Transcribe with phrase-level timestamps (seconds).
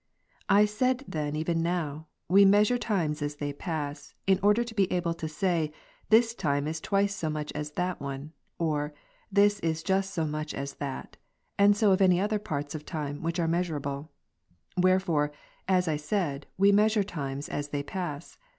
[0.49, 4.91] I said then even now, we measure times as they pass, in order to be
[4.91, 5.71] able to say,
[6.09, 8.95] this time is twice so much as that one; or,
[9.31, 11.17] this is just so much as that;
[11.59, 14.11] and so of any other parts of time, which be measurable.
[14.75, 15.31] Wherefore,
[15.67, 18.39] as I said, we measure times as they pass.